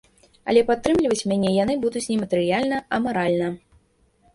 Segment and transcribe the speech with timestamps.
[0.53, 3.57] Але падтрымліваць мяне яны будуць не матэрыяльна, а маральна.